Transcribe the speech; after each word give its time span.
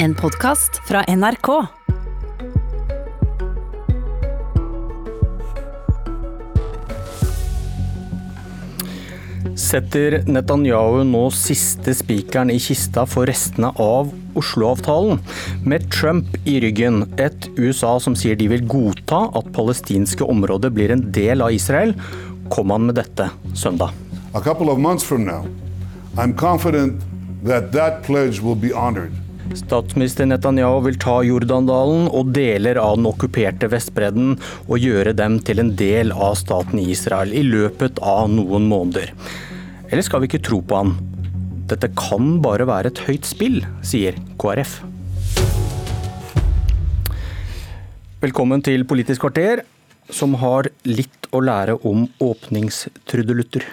En 0.00 0.14
podkast 0.14 0.76
fra 0.86 1.00
NRK. 1.08 1.48
Setter 9.58 10.20
Netanyahu 10.30 11.02
nå 11.02 11.24
siste 11.34 11.96
spikeren 11.98 12.54
i 12.54 12.60
kista 12.62 13.08
for 13.10 13.26
restene 13.26 13.72
av 13.74 14.14
Oslo-avtalen? 14.38 15.18
Med 15.66 15.90
Trump 15.90 16.30
i 16.46 16.60
ryggen, 16.62 17.02
et 17.18 17.50
USA 17.58 17.98
som 17.98 18.14
sier 18.14 18.38
de 18.38 18.52
vil 18.54 18.66
godta 18.70 19.24
at 19.34 19.50
palestinske 19.50 20.22
områder 20.22 20.70
blir 20.78 20.94
en 20.94 21.08
del 21.10 21.42
av 21.42 21.58
Israel, 21.58 21.96
kom 22.54 22.70
han 22.70 22.86
med 22.86 23.02
dette 23.02 23.32
søndag. 23.50 23.90
A 24.30 24.38
couple 24.40 24.70
of 24.70 24.78
months 24.78 25.02
from 25.02 25.26
now, 25.26 25.42
I'm 26.14 26.38
confident 26.38 27.02
that 27.42 27.72
that 27.72 28.04
pledge 28.06 28.38
will 28.38 28.54
be 28.54 28.70
honored. 28.70 29.10
Statsminister 29.56 30.26
Netanyahu 30.28 30.82
vil 30.84 30.98
ta 31.00 31.14
Jordandalen 31.24 32.08
og 32.12 32.34
deler 32.36 32.76
av 32.82 32.98
den 32.98 33.06
okkuperte 33.08 33.70
Vestbredden 33.72 34.34
og 34.66 34.82
gjøre 34.82 35.14
dem 35.16 35.38
til 35.40 35.62
en 35.62 35.70
del 35.78 36.12
av 36.12 36.36
staten 36.40 36.82
Israel 36.82 37.32
i 37.32 37.40
løpet 37.46 38.02
av 38.04 38.28
noen 38.32 38.68
måneder. 38.68 39.14
Eller 39.88 40.04
skal 40.04 40.20
vi 40.20 40.28
ikke 40.28 40.42
tro 40.44 40.60
på 40.60 40.82
han? 40.82 40.92
Dette 41.68 41.88
kan 41.96 42.36
bare 42.44 42.68
være 42.68 42.92
et 42.92 43.02
høyt 43.08 43.28
spill, 43.28 43.62
sier 43.80 44.20
KrF. 44.40 44.78
Velkommen 48.20 48.64
til 48.66 48.84
Politisk 48.88 49.24
kvarter, 49.24 49.64
som 50.12 50.36
har 50.42 50.68
litt 50.88 51.28
å 51.32 51.40
lære 51.44 51.80
om 51.88 52.08
åpningstrudelutter. 52.24 53.64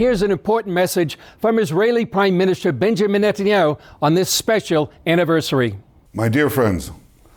Here's 0.00 0.22
an 0.22 0.30
important 0.30 0.74
message 0.74 1.18
from 1.40 1.58
Israeli 1.58 2.06
Prime 2.06 2.34
Minister 2.38 2.72
Benjamin 2.72 3.20
Netanyahu 3.20 3.78
on 4.00 4.14
this 4.14 4.30
special 4.30 4.90
anniversary. 5.06 5.76
My 6.14 6.30
dear 6.30 6.48
friends, 6.48 6.90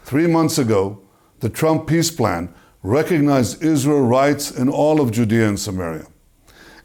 three 0.06 0.28
months 0.28 0.58
ago, 0.58 1.02
the 1.42 1.50
Trump 1.50 1.88
peace 1.88 2.10
plan 2.10 2.54
recognized 2.82 3.62
Israel's 3.62 4.10
rights 4.10 4.50
in 4.50 4.70
all 4.70 5.02
of 5.02 5.12
Judea 5.12 5.50
and 5.50 5.60
Samaria. 5.60 6.06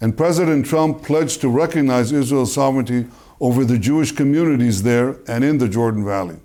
And 0.01 0.17
President 0.17 0.67
Trump 0.67 1.05
pledged 1.05 1.41
to 1.43 1.49
recognize 1.49 2.11
Israel's 2.11 2.53
sovereignty 2.53 3.07
over 3.39 3.65
the 3.65 3.79
Jewish 3.79 4.11
communities 4.11 4.83
there 4.83 5.21
and 5.29 5.45
in 5.45 5.59
the 5.59 5.69
Jordan 5.69 6.05
Valley. 6.05 6.39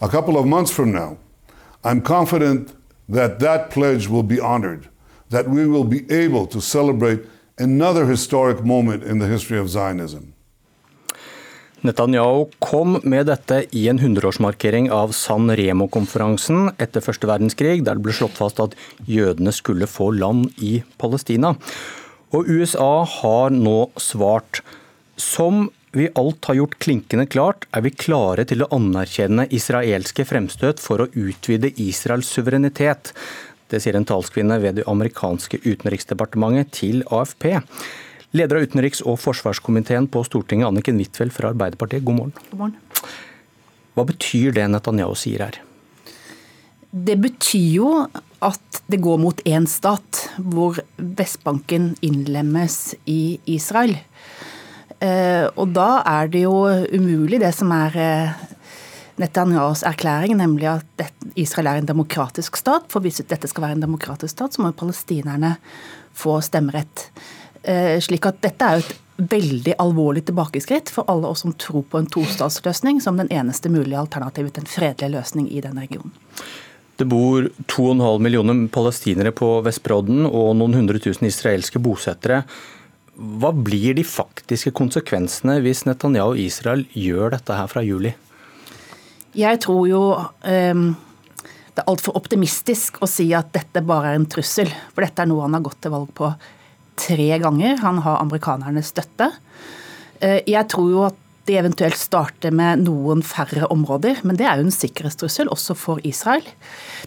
A 0.00 0.08
couple 0.08 0.38
of 0.38 0.46
months 0.46 0.70
from 0.70 0.92
now, 0.92 1.18
I'm 1.82 2.00
confident 2.00 2.72
that 3.08 3.40
that 3.40 3.70
pledge 3.70 4.06
will 4.06 4.22
be 4.22 4.38
honored, 4.38 4.88
that 5.30 5.50
we 5.50 5.66
will 5.66 5.82
be 5.82 6.08
able 6.08 6.46
to 6.46 6.60
celebrate 6.60 7.24
another 7.60 8.06
historic 8.06 8.64
moment 8.64 9.04
in 9.04 9.18
the 9.18 9.26
history 9.26 9.58
of 9.58 9.68
Zionism. 9.68 10.32
Netanyahu 11.80 12.48
kom 12.58 12.98
med 13.04 13.28
dette 13.30 13.60
i 13.70 13.84
en 13.88 14.00
100-årsmarkering 14.00 14.90
av 14.90 15.12
San 15.14 15.46
Remo-konferansen 15.46 16.72
etter 16.82 17.04
første 17.04 17.28
verdenskrig, 17.30 17.84
der 17.86 17.94
det 17.94 18.02
ble 18.02 18.14
slått 18.16 18.34
fast 18.40 18.58
at 18.62 18.74
jødene 19.06 19.54
skulle 19.54 19.86
få 19.86 20.10
land 20.18 20.50
i 20.58 20.80
Palestina. 20.98 21.54
Og 22.34 22.50
USA 22.50 23.06
har 23.06 23.54
nå 23.54 23.78
svart. 24.02 24.62
Som 25.14 25.68
vi 25.94 26.08
alt 26.18 26.50
har 26.50 26.58
gjort 26.58 26.76
klinkende 26.82 27.28
klart, 27.30 27.68
er 27.72 27.86
vi 27.86 27.94
klare 27.94 28.44
til 28.48 28.64
å 28.64 28.70
anerkjenne 28.74 29.46
israelske 29.54 30.26
fremstøt 30.28 30.82
for 30.82 31.00
å 31.00 31.08
utvide 31.14 31.70
Israels 31.80 32.28
suverenitet. 32.34 33.14
Det 33.68 33.80
sier 33.84 33.96
en 33.98 34.06
talskvinne 34.08 34.56
ved 34.62 34.78
det 34.80 34.86
amerikanske 34.88 35.60
utenriksdepartementet 35.66 36.72
til 36.72 37.02
AFP. 37.12 37.50
Leder 38.36 38.58
av 38.58 38.66
utenriks- 38.68 39.04
og 39.04 39.18
forsvarskomiteen 39.20 40.08
på 40.12 40.22
Stortinget, 40.24 40.68
Anniken 40.68 41.00
Huitfeldt 41.00 41.36
fra 41.36 41.52
Arbeiderpartiet, 41.52 42.04
god 42.04 42.18
morgen. 42.18 42.34
God 42.50 42.62
morgen. 42.62 42.76
Hva 43.96 44.04
betyr 44.08 44.54
det 44.56 44.68
Netanyahu 44.72 45.16
sier 45.18 45.46
her? 45.46 45.60
Det 46.88 47.18
betyr 47.20 47.70
jo 47.76 47.92
at 48.44 48.82
det 48.88 49.00
går 49.04 49.18
mot 49.20 49.40
én 49.48 49.66
stat, 49.68 50.28
hvor 50.38 50.78
Vestbanken 50.96 51.90
innlemmes 52.04 52.94
i 53.10 53.38
Israel. 53.50 53.96
Eh, 54.98 55.44
og 55.54 55.74
da 55.76 56.02
er 56.08 56.30
det 56.32 56.44
jo 56.46 56.54
umulig, 56.94 57.42
det 57.42 57.52
som 57.54 57.72
er 57.74 57.98
eh, 58.02 58.46
Netanyahus 59.18 59.84
erklæring, 59.86 60.36
nemlig 60.38 60.70
at 60.70 60.86
Israel 61.36 61.72
er 61.72 61.82
en 61.82 61.90
demokratisk 61.90 62.56
stat. 62.60 62.86
For 62.92 63.04
hvis 63.04 63.20
dette 63.24 63.50
skal 63.50 63.66
være 63.66 63.78
en 63.78 63.84
demokratisk 63.84 64.32
stat, 64.36 64.54
så 64.54 64.64
må 64.64 64.72
palestinerne 64.76 65.56
få 66.16 66.38
stemmerett. 66.44 67.08
Eh, 67.62 67.98
slik 68.02 68.26
at 68.28 68.40
dette 68.44 68.64
er 68.64 68.78
jo 68.78 68.86
et 68.86 68.96
veldig 69.18 69.74
alvorlig 69.82 70.22
tilbakeskritt 70.28 70.92
for 70.94 71.08
alle 71.10 71.26
oss 71.26 71.42
som 71.42 71.54
tror 71.58 71.82
på 71.90 71.98
en 71.98 72.06
tostatsløsning 72.06 73.00
som 73.02 73.18
den 73.18 73.30
eneste 73.34 73.70
mulige 73.72 73.98
alternativet 73.98 74.54
til 74.54 74.64
en 74.64 74.70
fredelig 74.70 75.16
løsning 75.16 75.48
i 75.50 75.62
den 75.64 75.78
regionen. 75.80 76.14
Det 76.98 77.06
bor 77.06 77.46
2,5 77.70 78.22
millioner 78.22 78.64
palestinere 78.74 79.30
på 79.34 79.50
Vestbrodden 79.66 80.24
og 80.26 80.54
noen 80.58 80.74
hundre 80.80 80.98
tusen 81.02 81.28
israelske 81.28 81.82
bosettere. 81.82 82.42
Hva 83.18 83.52
blir 83.54 83.94
de 83.98 84.06
faktiske 84.06 84.72
konsekvensene 84.74 85.58
hvis 85.62 85.84
Netanyahu 85.86 86.36
og 86.36 86.40
Israel 86.42 86.84
gjør 86.94 87.34
dette 87.34 87.54
her 87.54 87.70
fra 87.70 87.82
juli? 87.86 88.14
Jeg 89.38 89.60
tror 89.62 89.84
jo 89.86 90.02
um, 90.16 90.88
det 91.78 91.84
er 91.84 91.92
altfor 91.92 92.16
optimistisk 92.18 92.96
å 93.04 93.06
si 93.06 93.28
at 93.38 93.52
dette 93.54 93.84
bare 93.86 94.10
er 94.10 94.18
en 94.18 94.26
trussel. 94.26 94.66
For 94.90 95.04
dette 95.04 95.22
er 95.22 95.30
noe 95.30 95.44
han 95.44 95.54
har 95.54 95.62
gått 95.62 95.78
til 95.84 95.94
valg 95.94 96.10
på 96.18 96.32
tre 96.98 97.28
ganger. 97.38 97.78
Han 97.84 98.00
har 98.02 98.18
amerikanernes 98.18 98.90
støtte. 98.90 99.30
Uh, 100.18 100.40
jeg 100.42 100.66
tror 100.72 100.88
jo 100.90 101.04
at 101.06 101.24
de 101.48 101.54
eventuelt 101.56 101.96
starter 101.96 102.52
med 102.52 102.82
noen 102.84 103.22
færre 103.24 103.70
områder, 103.72 104.18
men 104.26 104.36
det 104.36 104.44
er 104.44 104.58
jo 104.58 104.66
en 104.66 104.74
sikkerhetstrussel 104.74 105.48
også 105.54 105.76
for 105.78 106.02
Israel. 106.04 106.44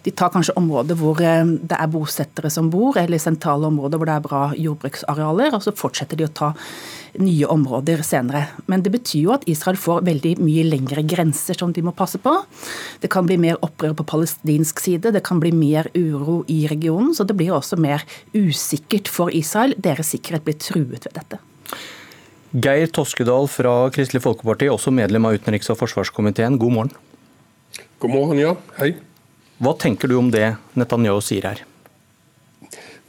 De 0.02 0.10
tar 0.10 0.32
kanskje 0.34 0.56
områder 0.58 0.98
hvor 0.98 1.20
det 1.20 1.76
er 1.76 1.92
bosettere 1.92 2.50
som 2.50 2.72
bor, 2.72 2.98
eller 2.98 3.22
sentrale 3.22 3.68
områder 3.68 4.00
hvor 4.00 4.10
det 4.10 4.16
er 4.16 4.24
bra 4.24 4.42
jordbruksarealer, 4.58 5.54
og 5.54 5.62
så 5.62 5.76
fortsetter 5.78 6.18
de 6.18 6.26
å 6.26 6.32
ta 6.34 6.50
nye 7.20 7.46
områder 7.50 8.02
senere. 8.06 8.46
Men 8.66 8.82
det 8.84 8.92
betyr 8.94 9.26
jo 9.26 9.34
at 9.34 9.46
Israel 9.50 9.78
får 9.80 10.04
veldig 10.06 10.36
mye 10.42 10.64
lengre 10.66 11.04
grenser 11.04 11.58
som 11.58 11.72
de 11.74 11.84
må 11.84 11.92
passe 11.96 12.20
på. 12.22 12.34
Det 13.02 13.10
kan 13.12 13.28
bli 13.28 13.38
mer 13.40 13.60
opprør 13.64 13.94
på 13.98 14.06
palestinsk 14.14 14.80
side, 14.80 15.12
det 15.12 15.24
kan 15.26 15.40
bli 15.42 15.52
mer 15.56 15.90
uro 15.94 16.42
i 16.48 16.66
regionen. 16.70 17.12
Så 17.14 17.26
det 17.28 17.36
blir 17.38 17.52
også 17.56 17.78
mer 17.80 18.04
usikkert 18.34 19.10
for 19.12 19.32
Israel. 19.34 19.76
Deres 19.76 20.12
sikkerhet 20.14 20.46
blir 20.46 20.58
truet 20.60 21.08
ved 21.08 21.12
dette. 21.18 21.40
Geir 22.52 22.90
Toskedal 22.92 23.48
fra 23.48 23.88
Kristelig 23.94 24.20
Folkeparti, 24.26 24.68
også 24.68 24.92
medlem 24.92 25.24
av 25.24 25.38
utenriks- 25.38 25.72
og 25.72 25.78
forsvarskomiteen. 25.80 26.58
God 26.60 26.76
morgen. 26.76 26.92
God 28.02 28.12
morgen, 28.12 28.40
ja. 28.42 28.56
Hei. 28.76 28.92
Hva 29.62 29.72
tenker 29.78 30.10
du 30.10 30.18
om 30.18 30.28
det 30.32 30.56
Netanyahu 30.76 31.22
sier 31.24 31.46
her? 31.48 31.62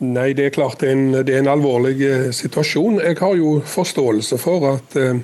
Nei, 0.03 0.33
Det 0.33 0.45
er 0.45 0.55
klart 0.55 0.81
det 0.81 0.89
er 0.89 0.97
en, 0.97 1.11
det 1.23 1.33
er 1.33 1.43
en 1.43 1.51
alvorlig 1.53 1.95
eh, 2.03 2.29
situasjon. 2.35 2.99
Jeg 3.03 3.17
har 3.19 3.35
jo 3.39 3.59
forståelse 3.65 4.37
for 4.41 4.67
at 4.73 4.97
eh, 4.99 5.19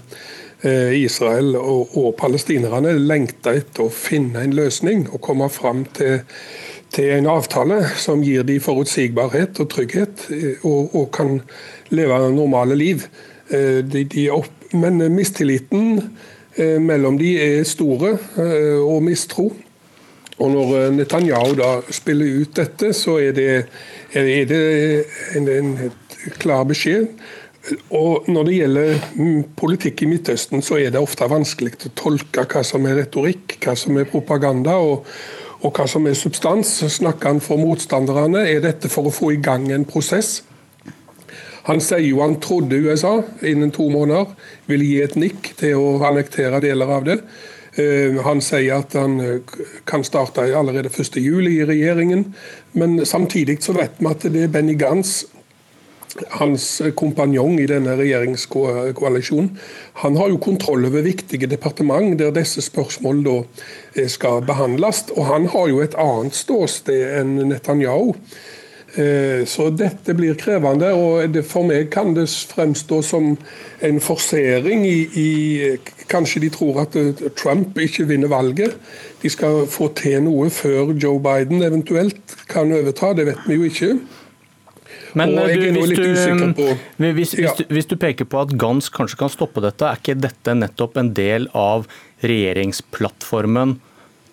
eh 0.64 0.94
Israel 1.04 1.56
og, 1.56 1.98
og 1.98 2.16
palestinerne 2.20 2.94
lengter 3.00 3.60
etter 3.60 3.86
å 3.86 3.94
finne 3.94 4.44
en 4.44 4.56
løsning 4.56 5.08
og 5.12 5.22
komme 5.22 5.50
fram 5.50 5.86
til, 5.96 6.20
til 6.92 7.12
en 7.18 7.28
avtale 7.32 7.82
som 7.98 8.24
gir 8.24 8.44
dem 8.44 8.60
forutsigbarhet 8.60 9.60
og 9.60 9.70
trygghet, 9.70 10.28
og, 10.64 10.96
og 10.96 11.12
kan 11.16 11.42
leve 11.90 12.32
normale 12.32 12.76
liv. 12.76 13.08
Eh, 13.50 13.84
de, 13.84 14.04
de 14.04 14.30
opp, 14.32 14.54
men 14.74 15.02
mistilliten 15.12 16.04
mellom 16.60 17.16
de 17.18 17.30
er 17.40 17.64
store, 17.64 18.18
og 18.84 19.04
mistro. 19.06 19.46
Og 20.40 20.54
når 20.54 20.94
Netanyahu 20.96 21.56
da 21.60 21.74
spiller 21.92 22.40
ut 22.42 22.56
dette, 22.56 22.94
så 22.96 23.18
er 23.20 23.36
det, 23.36 23.50
er 24.16 24.48
det 24.48 24.64
en, 25.36 25.50
en 25.52 25.74
klar 26.40 26.64
beskjed. 26.70 27.10
Og 27.94 28.30
når 28.32 28.48
det 28.48 28.56
gjelder 28.56 28.94
mm, 29.16 29.42
politikk 29.60 30.06
i 30.06 30.10
Midtøsten, 30.14 30.64
så 30.66 30.80
er 30.80 30.94
det 30.96 31.02
ofte 31.02 31.28
vanskelig 31.30 31.76
å 31.86 31.94
tolke 32.00 32.48
hva 32.48 32.64
som 32.66 32.88
er 32.88 33.02
retorikk, 33.02 33.60
hva 33.66 33.76
som 33.78 34.00
er 34.00 34.10
propaganda. 34.10 34.80
og, 34.80 35.06
og 35.60 35.76
hva 35.76 35.86
som 35.92 36.08
er 36.08 36.16
substans. 36.16 36.72
Snakker 36.88 37.34
han 37.34 37.42
for 37.44 37.60
motstanderne? 37.60 38.46
Er 38.48 38.64
dette 38.64 38.92
for 38.92 39.10
å 39.10 39.14
få 39.14 39.34
i 39.36 39.42
gang 39.44 39.68
en 39.76 39.88
prosess? 39.88 40.40
Han 41.68 41.82
sier 41.84 42.06
jo 42.06 42.22
han 42.24 42.40
trodde 42.42 42.80
USA 42.80 43.20
innen 43.46 43.72
to 43.76 43.90
måneder 43.92 44.32
ville 44.70 44.88
gi 44.88 45.02
et 45.04 45.18
nikk 45.20 45.52
til 45.60 45.78
å 45.78 45.98
annektere 46.08 46.62
deler 46.64 46.94
av 46.96 47.06
det. 47.06 47.20
Eh, 47.80 48.20
han 48.26 48.42
sier 48.44 48.82
at 48.82 48.96
han 48.98 49.20
eh, 49.24 49.58
kan 49.88 50.04
starte 50.04 50.48
allerede 50.58 50.90
1.7 50.90 51.20
i 51.48 51.66
regjeringen. 51.66 52.26
Men 52.72 53.06
samtidig 53.06 53.62
så 53.64 53.76
vet 53.78 54.00
vi 54.00 54.10
at 54.10 54.26
det 54.28 54.46
er 54.46 54.54
Benny 54.54 54.76
Gantz, 54.80 55.24
hans 56.30 56.82
kompanjong 56.98 57.60
i 57.62 57.68
denne 57.70 57.94
regjeringskoalisjonen, 58.00 59.52
han 60.02 60.16
har 60.18 60.32
jo 60.32 60.40
kontroll 60.42 60.88
over 60.88 61.06
viktige 61.06 61.48
departement 61.48 62.18
der 62.20 62.34
disse 62.36 62.64
spørsmålene 62.66 63.28
da 63.30 63.38
eh, 63.96 64.10
skal 64.10 64.44
behandles. 64.46 65.06
Og 65.16 65.30
han 65.30 65.48
har 65.54 65.70
jo 65.72 65.84
et 65.86 65.98
annet 66.00 66.36
ståsted 66.36 67.20
enn 67.22 67.38
Netanyahu. 67.54 68.16
Eh, 68.98 69.46
så 69.46 69.68
dette 69.70 70.16
blir 70.18 70.38
krevende, 70.40 70.90
og 70.98 71.36
for 71.46 71.68
meg 71.70 71.92
kan 71.94 72.16
det 72.16 72.26
fremstå 72.50 73.02
som 73.06 73.36
en 73.86 74.00
forsering 74.02 74.86
i, 74.88 75.00
i 75.14 75.30
Kanskje 76.10 76.42
de 76.42 76.50
tror 76.50 76.80
at 76.82 76.96
eh, 76.98 77.28
Trump 77.38 77.78
ikke 77.78 78.08
vinner 78.10 78.32
valget. 78.32 78.80
De 79.22 79.30
skal 79.30 79.68
få 79.70 79.92
til 80.00 80.24
noe 80.26 80.50
før 80.50 80.96
Joe 80.98 81.22
Biden 81.22 81.62
eventuelt 81.62 82.34
kan 82.50 82.74
overta, 82.74 83.14
det 83.14 83.28
vet 83.30 83.46
vi 83.46 83.60
jo 83.60 83.70
ikke. 83.70 83.92
Men 85.18 85.34
du, 85.34 85.44
hvis, 87.14 87.34
hvis, 87.34 87.54
du, 87.58 87.64
hvis, 87.70 87.88
du, 87.90 87.96
peker 87.98 88.28
på 88.30 88.42
at 88.42 88.52
Gans 88.62 88.90
kanskje 88.94 89.18
kan 89.22 89.32
stoppe 89.34 89.62
dette, 89.62 89.86
er 89.86 90.02
ikke 90.02 90.18
dette 90.22 90.54
nettopp 90.58 90.98
en 91.02 91.14
del 91.18 91.48
av 91.58 91.86
regjeringsplattformen 92.26 93.78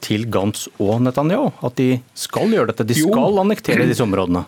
til 0.04 0.26
Gantz 0.32 0.66
og 0.82 1.00
Netanyahu? 1.04 1.52
At 1.66 1.78
de 1.80 1.96
skal 2.16 2.52
gjøre 2.52 2.72
dette? 2.72 2.86
De 2.88 2.96
skal 2.98 3.32
jo. 3.32 3.40
annektere 3.42 3.88
disse 3.88 4.04
områdene? 4.04 4.44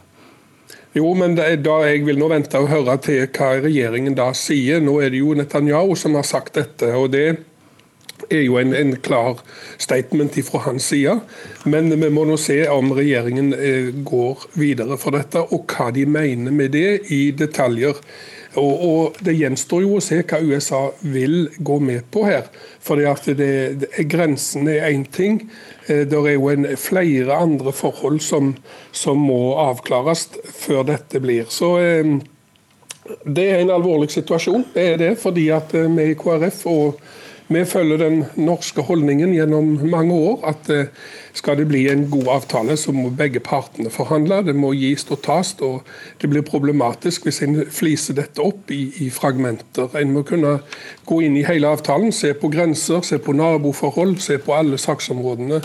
Jo, 0.97 1.13
men 1.15 1.37
da 1.37 1.77
jeg 1.85 2.03
vil 2.07 2.19
nå 2.19 2.31
vente 2.33 2.59
og 2.59 2.71
høre 2.71 2.97
til 3.05 3.27
hva 3.37 3.53
regjeringen 3.63 4.17
da 4.19 4.31
sier. 4.37 4.81
Nå 4.83 4.99
er 5.05 5.13
det 5.13 5.21
jo 5.21 5.37
Netanyahu 5.37 5.95
som 5.99 6.17
har 6.19 6.27
sagt 6.27 6.57
dette. 6.59 6.95
og 6.97 7.13
det 7.15 7.29
er 8.31 8.43
jo 8.43 8.59
en, 8.59 8.75
en 8.75 8.97
klar 8.97 9.39
statement 9.79 10.35
fra 10.45 10.65
hans 10.67 10.89
side. 10.93 11.19
Men 11.65 11.91
vi 11.93 12.11
må 12.11 12.25
nå 12.29 12.39
se 12.41 12.61
om 12.73 12.93
regjeringen 12.97 13.53
eh, 13.55 13.93
går 13.93 14.49
videre 14.59 14.99
for 15.01 15.17
dette, 15.17 15.45
og 15.55 15.69
hva 15.71 15.91
de 15.95 16.07
mener 16.07 16.55
med 16.55 16.75
det 16.77 17.11
i 17.15 17.29
detaljer. 17.37 18.01
Og, 18.59 18.85
og, 18.89 19.19
Det 19.25 19.35
gjenstår 19.37 19.85
jo 19.85 19.99
å 19.99 20.05
se 20.05 20.21
hva 20.23 20.41
USA 20.43 20.83
vil 21.01 21.49
gå 21.59 21.79
med 21.83 22.09
på 22.13 22.25
her. 22.29 22.49
Fordi 22.85 23.07
at 23.09 23.29
Grensen 24.11 24.69
er 24.71 24.89
én 24.91 25.07
ting. 25.13 25.43
Eh, 25.87 26.05
det 26.09 26.19
er 26.19 26.35
jo 26.37 26.51
en, 26.53 26.67
flere 26.77 27.39
andre 27.39 27.73
forhold 27.73 28.21
som, 28.25 28.55
som, 28.93 29.21
må 29.29 29.57
avklares 29.59 30.29
før 30.55 30.85
dette 30.93 31.23
blir. 31.25 31.49
Så 31.53 31.77
eh, 31.83 32.19
Det 33.25 33.47
er 33.49 33.63
en 33.63 33.73
alvorlig 33.73 34.11
situasjon. 34.13 34.67
Det 34.75 34.85
er 34.93 34.99
det, 35.01 35.15
fordi 35.23 35.49
at 35.55 35.73
vi 35.73 36.11
i 36.11 36.19
KrF 36.19 36.67
og 36.69 37.01
vi 37.49 37.63
følger 37.65 38.01
den 38.03 38.19
norske 38.37 38.83
holdningen 38.85 39.31
gjennom 39.33 39.71
mange 39.89 40.13
år 40.13 40.43
at 40.51 40.69
eh, 40.73 40.91
skal 41.39 41.57
det 41.57 41.69
bli 41.71 41.87
en 41.89 42.03
god 42.13 42.29
avtale, 42.35 42.77
så 42.77 42.93
må 42.93 43.09
begge 43.17 43.41
partene 43.45 43.89
forhandle. 43.93 44.43
Det 44.45 44.53
må 44.57 44.75
gis 44.77 45.07
og 45.09 45.23
tas. 45.25 45.55
og 45.65 45.87
Det 46.21 46.29
blir 46.29 46.45
problematisk 46.45 47.25
hvis 47.25 47.41
en 47.47 47.63
fliser 47.73 48.19
dette 48.19 48.45
opp 48.45 48.69
i, 48.75 48.83
i, 49.01 49.09
fragmenter. 49.15 49.89
En 49.97 50.13
må 50.13 50.27
kunne 50.29 50.59
gå 51.09 51.23
inn 51.25 51.39
i 51.41 51.47
hele 51.49 51.73
avtalen, 51.73 52.13
se 52.13 52.35
på 52.37 52.53
grenser, 52.53 53.01
se 53.07 53.21
på 53.23 53.37
naboforhold, 53.37 54.19
se 54.25 54.37
på 54.43 54.57
alle 54.57 54.81
saksområdene. 54.81 55.63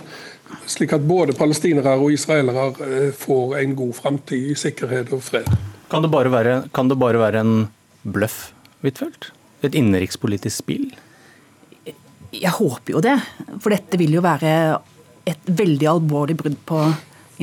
Slik 0.69 0.93
at 0.95 1.03
både 1.03 1.35
palestinere 1.35 1.97
og 1.99 2.13
israelere 2.15 2.69
eh, 2.87 3.09
får 3.11 3.57
en 3.59 3.77
god 3.83 3.95
framtid 3.99 4.53
i 4.53 4.59
sikkerhet 4.59 5.11
og 5.11 5.23
fred. 5.25 5.49
Kan 5.91 6.05
det 6.05 6.13
bare 6.13 6.31
være, 6.31 6.59
det 6.71 6.99
bare 7.01 7.27
være 7.27 7.43
en 7.43 7.57
bløff, 8.07 8.53
Huitfeldt? 8.85 9.33
Et 9.63 9.75
innenrikspolitisk 9.75 10.63
spill? 10.63 10.93
Jeg 12.33 12.55
håper 12.57 12.95
jo 12.95 13.01
det. 13.03 13.15
For 13.61 13.73
dette 13.73 13.99
vil 14.01 14.15
jo 14.17 14.23
være 14.25 14.53
et 15.29 15.45
veldig 15.47 15.89
alvorlig 15.91 16.35
brudd 16.39 16.57
på 16.67 16.79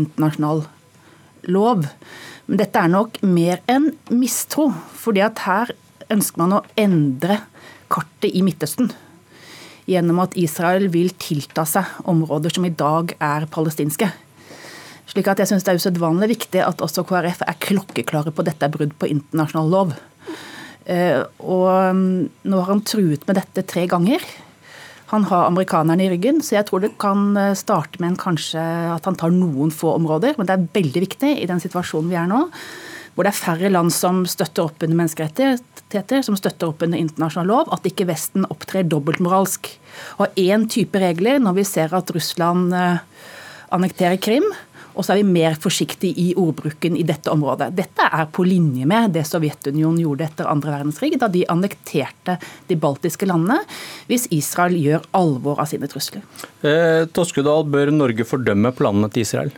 internasjonal 0.00 0.64
lov. 1.52 1.86
Men 2.48 2.58
dette 2.60 2.80
er 2.80 2.90
nok 2.90 3.20
mer 3.22 3.62
enn 3.70 3.92
mistro. 4.10 4.72
fordi 4.94 5.22
at 5.24 5.38
her 5.46 5.70
ønsker 6.10 6.38
man 6.42 6.58
å 6.58 6.64
endre 6.76 7.40
kartet 7.88 8.34
i 8.34 8.42
Midtøsten. 8.42 8.90
Gjennom 9.86 10.20
at 10.22 10.36
Israel 10.36 10.88
vil 10.92 11.10
tilta 11.18 11.64
seg 11.66 11.86
områder 12.04 12.52
som 12.54 12.66
i 12.66 12.74
dag 12.74 13.14
er 13.18 13.46
palestinske. 13.46 14.10
Slik 15.10 15.26
at 15.26 15.38
jeg 15.38 15.48
synes 15.48 15.64
Det 15.64 15.72
er 15.72 15.80
usedvanlig 15.80 16.28
viktig 16.28 16.60
at 16.62 16.82
også 16.82 17.02
KrF 17.02 17.42
er 17.46 17.58
klokkeklare 17.58 18.30
på 18.30 18.44
dette 18.46 18.64
er 18.66 18.70
brudd 18.70 18.92
på 18.98 19.08
internasjonal 19.10 19.70
lov. 19.70 19.94
Eh, 20.86 21.22
og 21.38 21.94
mm, 21.94 22.30
Nå 22.44 22.60
har 22.60 22.70
han 22.70 22.82
truet 22.86 23.26
med 23.26 23.36
dette 23.36 23.66
tre 23.66 23.86
ganger. 23.86 24.22
Han 25.10 25.26
har 25.26 25.48
amerikanerne 25.48 26.04
i 26.06 26.10
ryggen, 26.12 26.38
så 26.44 26.56
jeg 26.60 26.68
tror 26.68 26.84
det 26.84 26.92
kan 27.02 27.34
eh, 27.38 27.56
starte 27.58 27.98
med 27.98 28.12
en 28.12 28.20
kanskje 28.20 28.62
at 28.94 29.08
han 29.08 29.18
tar 29.18 29.34
noen 29.34 29.72
få 29.74 29.96
områder. 29.96 30.36
Men 30.38 30.46
det 30.46 30.54
er 30.54 30.68
veldig 30.76 31.02
viktig 31.08 31.32
i 31.40 31.48
den 31.50 31.62
situasjonen 31.62 32.12
vi 32.12 32.18
er 32.20 32.30
nå, 32.30 32.44
hvor 33.16 33.26
det 33.26 33.32
er 33.32 33.40
færre 33.40 33.72
land 33.72 33.90
som 33.94 34.22
støtter 34.30 34.68
opp 34.68 34.86
under 34.86 35.00
menneskerettigheter, 35.02 36.22
som 36.22 36.38
støtter 36.38 36.70
opp 36.70 36.84
under 36.86 37.00
internasjonal 37.00 37.50
lov, 37.50 37.72
at 37.74 37.90
ikke 37.90 38.06
Vesten 38.08 38.46
opptrer 38.46 38.86
dobbeltmoralsk. 38.86 39.72
Og 40.22 40.38
én 40.38 40.68
type 40.70 41.02
regler 41.02 41.42
når 41.42 41.58
vi 41.58 41.66
ser 41.66 41.96
at 41.96 42.14
Russland 42.14 42.70
eh, 42.76 43.02
annekterer 43.74 44.20
Krim, 44.22 44.46
og 44.94 45.04
så 45.04 45.14
er 45.14 45.20
vi 45.20 45.32
mer 45.38 45.56
forsiktige 45.60 46.18
i 46.18 46.28
ordbruken 46.38 46.96
i 46.98 47.04
dette 47.06 47.30
området. 47.32 47.70
Dette 47.76 48.08
er 48.10 48.28
på 48.32 48.44
linje 48.46 48.88
med 48.88 49.14
det 49.16 49.24
Sovjetunionen 49.28 50.02
gjorde 50.02 50.26
etter 50.26 50.50
andre 50.50 50.74
verdenskrig, 50.74 51.14
da 51.20 51.30
de 51.32 51.46
annekterte 51.52 52.36
de 52.68 52.78
baltiske 52.80 53.28
landene, 53.28 53.60
hvis 54.10 54.28
Israel 54.34 54.76
gjør 54.78 55.08
alvor 55.16 55.62
av 55.62 55.70
sine 55.70 55.90
trusler. 55.90 56.24
Eh, 56.66 57.06
Toskedal, 57.14 57.66
bør 57.70 57.92
Norge 57.94 58.26
fordømme 58.28 58.72
planene 58.76 59.10
til 59.12 59.26
Israel? 59.26 59.52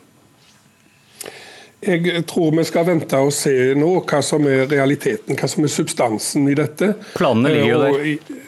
Jeg 1.83 2.23
tror 2.31 2.53
vi 2.55 2.63
skal 2.63 2.87
vente 2.87 3.19
og 3.19 3.33
se 3.35 3.73
nå 3.75 3.89
hva 4.07 4.21
som 4.23 4.45
er 4.47 4.69
realiteten, 4.71 5.35
hva 5.35 5.49
som 5.51 5.67
er 5.67 5.73
substansen 5.73 6.47
i 6.53 6.55
dette. 6.55 6.93
Planene 7.17 7.51
ligger 7.57 7.73
jo 7.73 7.81
der. 7.83 8.43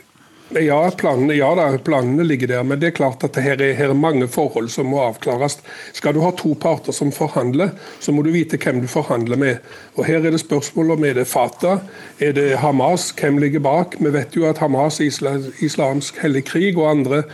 Ja, 0.60 0.90
planene, 0.90 1.34
ja 1.34 1.48
da, 1.58 1.66
planene 1.78 2.22
ligger 2.22 2.48
der, 2.52 2.62
men 2.62 2.78
det 2.78 2.92
er 2.92 2.96
klart 2.98 3.24
at 3.26 3.38
her 3.42 3.58
er, 3.58 3.72
her 3.74 3.90
er 3.90 3.98
mange 3.98 4.28
forhold 4.30 4.68
som 4.70 4.86
må 4.92 5.00
avklares. 5.02 5.58
Skal 5.96 6.14
du 6.14 6.20
ha 6.22 6.30
to 6.38 6.52
parter 6.54 6.94
som 6.94 7.10
forhandler, 7.14 7.72
så 7.98 8.14
må 8.14 8.22
du 8.22 8.30
vite 8.34 8.60
hvem 8.62 8.78
du 8.84 8.86
forhandler 8.90 9.40
med. 9.40 9.72
Og 9.98 10.06
Her 10.06 10.22
er 10.22 10.30
det 10.34 10.42
spørsmål 10.44 10.94
om 10.94 11.04
er 11.04 11.18
det 11.18 11.26
Fatah, 11.26 11.82
er 12.20 12.36
det 12.38 12.60
Hamas, 12.62 13.10
hvem 13.18 13.38
ligger 13.42 13.64
bak? 13.66 13.98
Vi 13.98 14.12
vet 14.14 14.36
jo 14.36 14.46
at 14.46 14.62
Hamas, 14.62 15.00
islamsk 15.00 16.22
hellig 16.22 16.44
krig 16.44 16.78
og 16.78 16.90
andre 16.90 17.24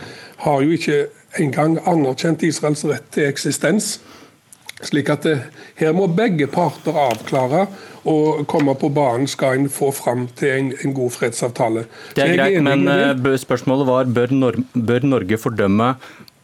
har 0.41 0.61
jo 0.65 0.73
ikke 0.73 1.05
engang 1.39 1.77
anerkjent 1.85 2.43
Israels 2.43 2.85
rett 2.89 3.05
til 3.13 3.29
eksistens. 3.29 3.99
Slik 4.85 5.11
at 5.13 5.25
det, 5.27 5.37
Her 5.77 5.93
må 5.93 6.07
begge 6.09 6.47
parter 6.51 6.97
avklare 6.97 7.67
og 8.09 8.45
komme 8.49 8.73
på 8.81 8.89
banen 8.93 9.29
skal 9.29 9.59
en 9.59 9.69
få 9.69 9.91
fram 9.93 10.25
til 10.39 10.55
en, 10.55 10.71
en 10.73 10.95
god 10.97 11.13
fredsavtale. 11.13 11.85
Det 12.17 12.25
er 12.25 12.35
greit, 12.39 12.59
men 12.65 12.87
eh, 12.89 13.37
spørsmålet 13.37 13.89
var 13.89 14.09
bør, 14.09 14.33
Nor 14.33 14.57
bør 14.73 15.05
Norge 15.05 15.37
fordømme 15.41 15.93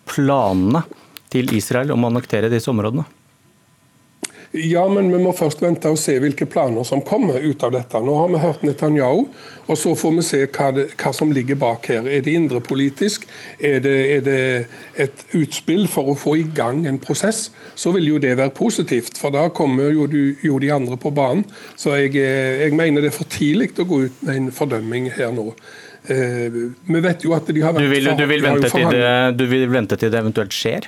planene 0.07 0.83
til 1.33 1.49
Israel 1.57 1.91
om 1.95 2.05
å 2.05 2.11
annektere 2.11 2.51
disse 2.53 2.69
områdene? 2.71 3.07
Ja, 4.57 4.87
men 4.89 5.11
vi 5.11 5.19
må 5.21 5.31
først 5.35 5.61
vente 5.61 5.89
og 5.91 5.99
se 6.01 6.15
hvilke 6.21 6.47
planer 6.49 6.85
som 6.87 7.03
kommer 7.05 7.41
ut 7.43 7.63
av 7.65 7.73
dette. 7.75 7.99
Nå 8.01 8.15
har 8.17 8.31
vi 8.31 8.41
hørt 8.41 8.63
Netanyahu, 8.65 9.27
og 9.67 9.77
så 9.77 9.93
får 9.99 10.15
vi 10.15 10.25
se 10.25 10.39
hva, 10.45 10.69
det, 10.73 10.87
hva 10.97 11.11
som 11.13 11.31
ligger 11.35 11.59
bak 11.59 11.89
her. 11.91 12.07
Er 12.09 12.23
det 12.25 12.33
indrepolitisk? 12.39 13.27
Er, 13.59 13.79
det, 13.83 13.95
er 14.15 14.25
det 14.25 14.41
et 15.05 15.25
utspill 15.37 15.85
for 15.91 16.13
å 16.13 16.17
få 16.17 16.37
i 16.41 16.45
gang 16.57 16.85
en 16.89 16.99
prosess? 17.03 17.47
Så 17.77 17.93
vil 17.95 18.09
jo 18.13 18.21
det 18.23 18.37
være 18.39 18.55
positivt, 18.57 19.19
for 19.21 19.35
da 19.35 19.47
kommer 19.53 19.91
jo, 19.93 20.07
du, 20.09 20.35
jo 20.43 20.59
de 20.63 20.71
andre 20.73 20.97
på 21.01 21.13
banen. 21.15 21.45
Så 21.75 21.97
jeg, 21.99 22.15
jeg, 22.17 22.73
mener 22.77 23.03
det 23.03 23.11
er 23.11 23.17
for 23.19 23.29
tidlig 23.31 23.73
å 23.77 23.87
gå 23.87 24.05
ut 24.07 24.23
med 24.25 24.41
en 24.41 24.53
fordømming 24.55 25.11
her 25.17 25.35
nå. 25.35 25.51
Eh, 26.07 26.61
vi 26.87 27.03
vet 27.03 27.25
jo 27.27 27.35
at 27.35 27.49
de 27.51 27.61
har 27.61 27.75
vært 27.75 27.83
du 27.83 27.91
vil, 27.91 28.13
du 28.15 28.29
vil, 28.29 28.45
vente, 28.45 28.71
til 28.71 28.87
det, 28.95 29.09
du 29.37 29.49
vil 29.51 29.67
vente 29.71 29.99
til 29.99 30.13
det 30.13 30.23
eventuelt 30.23 30.55
skjer? 30.55 30.87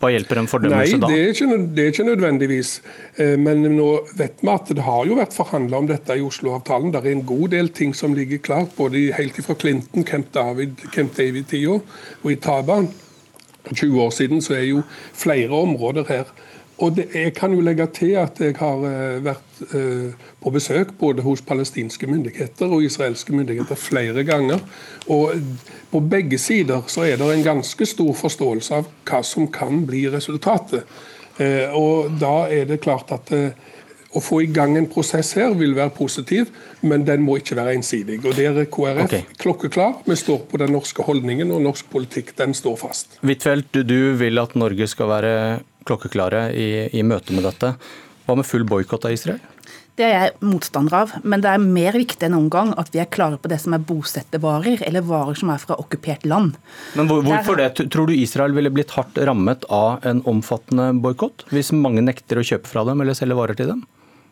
Hva 0.00 0.08
hjelper 0.14 0.38
en 0.40 0.48
fordømmelse 0.48 0.96
da? 0.96 1.08
Nei, 1.10 1.12
det 1.12 1.20
er, 1.20 1.34
ikke, 1.34 1.56
det 1.76 1.82
er 1.82 1.90
ikke 1.92 2.06
nødvendigvis. 2.08 2.70
Eh, 3.20 3.34
men 3.40 3.66
nå 3.74 3.88
vet 4.16 4.40
vi 4.40 4.48
at 4.48 4.72
det 4.72 4.86
har 4.86 5.04
jo 5.04 5.18
vært 5.18 5.36
forhandla 5.36 5.82
om 5.82 5.90
dette 5.90 6.16
i 6.16 6.24
Oslo-avtalen. 6.24 6.94
Det 6.94 7.02
er 7.02 7.10
en 7.12 7.26
god 7.28 7.52
del 7.52 7.68
ting 7.76 7.92
som 7.96 8.16
ligger 8.16 8.40
klart, 8.40 8.72
både 8.78 9.10
helt 9.18 9.36
fra 9.44 9.58
Clinton, 9.60 10.06
Camp 10.08 10.32
David-tida 10.32 11.76
og 11.76 12.32
i 12.32 12.38
Taban. 12.40 12.88
20 13.74 14.00
år 14.00 14.14
siden 14.16 14.40
så 14.40 14.56
er 14.56 14.64
jo 14.70 14.80
flere 15.12 15.52
områder 15.52 16.08
her 16.08 16.32
og 16.80 16.96
det, 16.96 17.06
Jeg 17.14 17.34
kan 17.36 17.52
jo 17.52 17.60
legge 17.60 17.86
til 17.94 18.14
at 18.20 18.40
jeg 18.40 18.56
har 18.56 18.84
uh, 18.84 19.24
vært 19.24 19.62
uh, 19.74 20.12
på 20.40 20.52
besøk 20.54 20.94
både 20.98 21.22
hos 21.22 21.42
palestinske 21.44 22.06
myndigheter 22.08 22.72
og 22.72 22.84
israelske 22.84 23.32
myndigheter 23.36 23.76
flere 23.76 24.24
ganger. 24.24 24.60
Og 25.08 25.34
på 25.90 26.00
begge 26.00 26.38
sider 26.38 26.82
så 26.88 27.04
er 27.04 27.20
det 27.20 27.28
en 27.34 27.44
ganske 27.44 27.86
stor 27.86 28.14
forståelse 28.16 28.80
av 28.80 28.88
hva 29.10 29.22
som 29.26 29.50
kan 29.52 29.84
bli 29.86 30.06
resultatet. 30.12 30.88
Uh, 31.40 31.68
og 31.76 32.16
da 32.20 32.48
er 32.48 32.64
det 32.68 32.82
klart 32.84 33.12
at 33.12 33.32
å 34.10 34.20
få 34.22 34.40
i 34.42 34.48
gang 34.50 34.74
en 34.78 34.88
prosess 34.90 35.36
her 35.38 35.52
vil 35.58 35.76
være 35.76 35.92
positiv, 35.94 36.48
men 36.82 37.04
den 37.06 37.22
må 37.22 37.36
ikke 37.38 37.54
være 37.58 37.76
ensidig. 37.78 38.18
Og 38.24 38.34
Der 38.34 38.56
er 38.58 38.66
KrF 38.66 39.04
okay. 39.04 39.22
klokkeklar. 39.38 40.00
Vi 40.06 40.16
står 40.18 40.46
på 40.50 40.58
den 40.58 40.72
norske 40.74 41.04
holdningen, 41.06 41.52
og 41.54 41.62
norsk 41.62 41.90
politikk 41.92 42.34
den 42.38 42.54
står 42.54 42.76
fast. 42.80 43.20
Huitfeldt, 43.22 43.84
du 43.86 44.16
vil 44.18 44.42
at 44.42 44.56
Norge 44.58 44.88
skal 44.90 45.12
være 45.12 45.34
klokkeklare 45.88 46.48
i, 46.56 46.68
i 46.96 47.04
møte 47.06 47.36
med 47.36 47.46
dette. 47.48 47.74
Hva 48.26 48.36
med 48.38 48.46
full 48.46 48.66
boikott 48.68 49.06
av 49.08 49.14
Israel? 49.16 49.40
Det 49.98 50.06
er 50.06 50.12
jeg 50.14 50.48
motstander 50.48 50.94
av. 50.96 51.12
Men 51.28 51.42
det 51.44 51.50
er 51.50 51.60
mer 51.60 51.96
viktig 51.98 52.24
enn 52.24 52.32
noen 52.36 52.48
gang 52.52 52.70
at 52.80 52.88
vi 52.94 53.02
er 53.02 53.08
klare 53.12 53.36
på 53.40 53.50
det 53.52 53.58
som 53.60 53.74
er 53.76 53.82
bosettervarer, 53.84 54.84
eller 54.86 55.04
varer 55.04 55.36
som 55.36 55.50
er 55.52 55.60
fra 55.60 55.76
okkupert 55.82 56.24
land. 56.30 56.54
Men 56.96 57.10
hvor, 57.10 57.24
Hvorfor 57.26 57.58
det? 57.60 57.72
Tror 57.92 58.08
du 58.08 58.14
Israel 58.14 58.56
ville 58.56 58.72
blitt 58.72 58.94
hardt 58.96 59.18
rammet 59.28 59.66
av 59.68 60.06
en 60.08 60.22
omfattende 60.30 60.92
boikott? 61.04 61.44
Hvis 61.52 61.74
mange 61.76 62.04
nekter 62.06 62.40
å 62.40 62.46
kjøpe 62.46 62.70
fra 62.70 62.86
dem 62.88 63.02
eller 63.04 63.18
selge 63.18 63.36
varer 63.36 63.58
til 63.58 63.74
dem? 63.74 63.84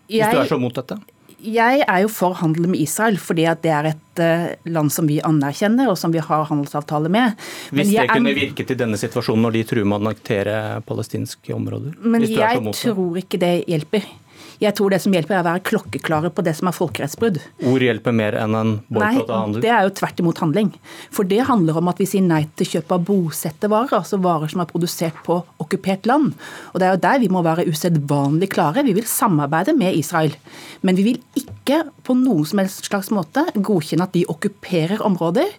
Hvis 0.09 0.23
jeg, 0.23 0.33
du 0.33 0.41
er 0.41 0.49
så 0.49 0.61
mot 0.63 0.73
dette? 0.73 0.97
Jeg 1.39 1.85
er 1.85 2.03
jo 2.03 2.09
for 2.11 2.35
handel 2.41 2.67
med 2.73 2.81
Israel, 2.83 3.19
fordi 3.23 3.45
at 3.47 3.61
det 3.63 3.71
er 3.71 3.91
et 3.93 4.23
eh, 4.23 4.47
land 4.67 4.91
som 4.91 5.07
vi 5.07 5.21
anerkjenner 5.25 5.91
og 5.93 5.99
som 6.01 6.15
vi 6.15 6.23
har 6.23 6.47
handelsavtale 6.49 7.11
med. 7.13 7.37
Hvis 7.71 7.93
det 7.95 8.09
kunne 8.11 8.35
virket 8.35 8.73
i 8.75 8.79
denne 8.79 8.99
situasjonen 8.99 9.47
når 9.47 9.59
de 9.59 9.67
truer 9.71 9.87
med 9.87 10.01
å 10.01 10.03
annektere 10.03 10.57
palestinske 10.89 11.55
områder? 11.55 11.95
Men 12.03 12.27
jeg 12.27 12.65
tror 12.83 13.21
ikke 13.23 13.39
det 13.43 13.53
hjelper. 13.71 14.09
Jeg 14.59 14.75
tror 14.75 14.91
det 14.91 14.99
som 15.05 15.15
hjelper, 15.15 15.37
er 15.37 15.45
å 15.45 15.47
være 15.47 15.63
klokkeklare 15.69 16.31
på 16.35 16.43
det 16.43 16.57
som 16.59 16.71
er 16.71 16.75
folkerettsbrudd. 16.75 17.39
Ord 17.71 17.85
hjelper 17.85 18.15
mer 18.17 18.35
enn 18.41 18.57
en 18.59 18.73
boikott 18.91 19.31
av 19.31 19.45
handel? 19.45 19.63
Det 19.63 19.71
er 19.71 19.85
jo 19.87 19.93
tvert 20.01 20.23
imot 20.23 20.43
handling. 20.43 20.73
For 21.15 21.29
det 21.31 21.45
handler 21.47 21.79
om 21.79 21.91
at 21.93 22.03
vi 22.03 22.09
sier 22.11 22.25
nei 22.27 22.41
til 22.59 22.73
kjøp 22.73 22.95
av 22.97 23.05
bosettevarer, 23.07 23.95
altså 24.01 24.19
varer 24.25 24.51
som 24.51 24.65
er 24.65 24.71
produsert 24.71 25.21
på 25.27 25.39
okkupert 25.63 26.09
land. 26.11 26.35
Og 26.73 26.83
det 26.83 26.89
er 26.89 26.97
jo 26.97 27.03
der 27.07 27.23
vi 27.23 27.31
må 27.31 27.45
være 27.47 27.69
usedvanlig 27.71 28.51
klare. 28.57 28.83
Vi 28.87 28.97
vil 28.99 29.07
samarbeide 29.07 29.77
med 29.79 29.95
Israel. 29.95 30.35
Men 30.83 30.99
vi 30.99 31.07
vil 31.13 31.23
ikke 31.39 31.85
på 32.07 32.17
noen 32.19 32.47
som 32.49 32.63
helst 32.63 32.87
slags 32.89 33.13
måte 33.15 33.45
godkjenne 33.55 34.09
at 34.09 34.15
de 34.17 34.25
okkuperer 34.31 35.03
områder, 35.05 35.55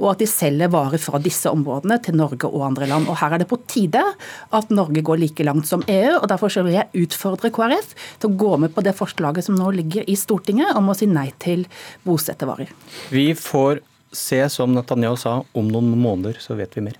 og 0.00 0.10
at 0.12 0.20
de 0.20 0.28
selger 0.28 0.72
varer 0.72 1.00
fra 1.00 1.20
disse 1.22 1.48
områdene 1.48 2.00
til 2.04 2.16
Norge 2.18 2.48
og 2.50 2.66
andre 2.66 2.88
land. 2.90 3.08
Og 3.08 3.18
Her 3.20 3.36
er 3.36 3.44
det 3.44 3.48
på 3.48 3.60
tide 3.70 4.02
at 4.04 4.72
Norge 4.74 5.04
går 5.06 5.22
like 5.22 5.46
langt 5.46 5.70
som 5.70 5.84
EU. 5.88 6.18
og 6.18 6.28
Derfor 6.28 6.52
vil 6.66 6.76
jeg 6.76 7.06
utfordre 7.06 7.52
KrF 7.54 7.94
til 8.20 8.30
å 8.30 8.33
gå 8.38 8.56
med 8.60 8.74
på 8.74 8.84
det 8.84 8.94
forslaget 8.98 9.46
som 9.46 9.58
nå 9.58 9.70
ligger 9.74 10.06
i 10.10 10.16
Stortinget 10.18 10.76
om 10.78 10.90
å 10.90 10.96
si 10.98 11.08
nei 11.10 11.30
til 11.42 11.66
bosettervarer. 12.06 12.70
Vi 13.14 13.30
får 13.38 13.82
se, 14.14 14.42
som 14.50 14.74
Netanyahu 14.74 15.16
sa, 15.18 15.40
om 15.52 15.70
noen 15.70 15.94
måneder 15.98 16.38
så 16.42 16.56
vet 16.58 16.76
vi 16.76 16.86
mer. 16.88 16.98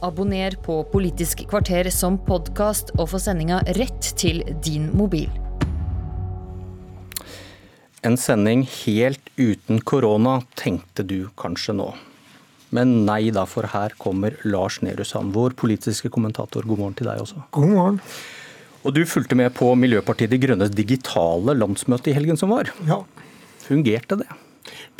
Abonner 0.00 0.56
på 0.64 0.80
Politisk 0.88 1.44
kvarter 1.48 1.90
som 1.92 2.16
podkast 2.24 2.94
og 2.96 3.10
få 3.12 3.20
sendinga 3.20 3.60
rett 3.76 4.12
til 4.20 4.42
din 4.64 4.88
mobil. 4.96 5.28
En 8.00 8.16
sending 8.16 8.62
helt 8.86 9.28
uten 9.36 9.82
korona, 9.84 10.38
tenkte 10.56 11.04
du 11.04 11.28
kanskje 11.36 11.76
nå. 11.76 11.90
Men 12.72 13.02
nei 13.04 13.28
da, 13.34 13.44
for 13.50 13.68
her 13.68 13.92
kommer 14.00 14.38
Lars 14.46 14.78
Nehru 14.80 15.04
Sand, 15.04 15.34
vår 15.36 15.52
politiske 15.58 16.08
kommentator. 16.08 16.64
God 16.64 16.80
morgen 16.80 16.96
til 16.96 17.10
deg 17.10 17.20
også. 17.20 17.42
God 17.52 17.72
morgen. 17.74 17.98
Og 18.80 18.94
du 18.96 19.02
fulgte 19.08 19.36
med 19.36 19.52
på 19.56 19.72
Miljøpartiet 19.76 20.32
De 20.32 20.38
Grønnes 20.40 20.72
digitale 20.72 21.56
landsmøte 21.58 22.12
i 22.12 22.16
helgen 22.16 22.38
som 22.40 22.54
var. 22.54 22.70
Ja. 22.88 23.02
Fungerte 23.60 24.22
det? 24.22 24.28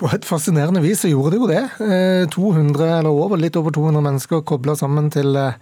På 0.01 0.09
et 0.09 0.25
fascinerende 0.25 0.81
vis 0.81 1.03
så 1.03 1.11
gjorde 1.11 1.35
det 1.35 1.39
jo 1.39 1.49
det. 1.51 1.63
200, 2.33 2.85
eh, 2.87 2.99
eller 2.99 3.13
over, 3.13 3.37
litt 3.37 3.57
over 3.61 3.75
200 3.77 4.01
mennesker 4.07 4.41
kobla 4.49 4.73
sammen 4.79 5.11
til 5.13 5.37
eh, 5.37 5.59